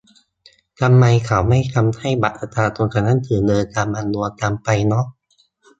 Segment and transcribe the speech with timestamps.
[0.79, 5.01] ทำไมเขาไม่ทำให้บัตรประชาชนกับหนังสือเดินทางมันรวมกันไปหนอ